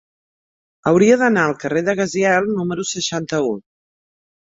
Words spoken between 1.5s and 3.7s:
carrer de Gaziel número seixanta-u.